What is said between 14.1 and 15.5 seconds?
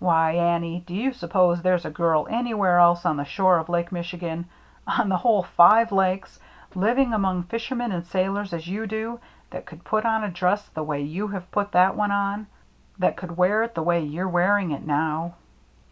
wearing it now?